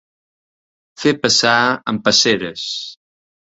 Fer 1.01 1.13
passar 1.27 1.53
amb 1.95 2.03
passeres. 2.09 2.67